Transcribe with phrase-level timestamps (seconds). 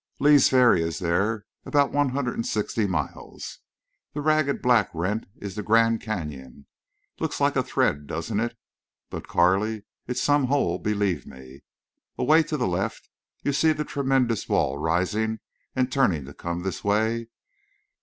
[0.17, 3.59] Lee's Ferry is there—about one hundred and sixty miles.
[4.15, 6.65] That ragged black rent is the Grand Canyon.
[7.19, 8.57] Looks like a thread, doesn't it?
[9.11, 11.61] But Carley, it's some hole, believe me.
[12.17, 13.09] Away to the left
[13.43, 15.39] you see the tremendous wall rising
[15.75, 17.27] and turning to come this way.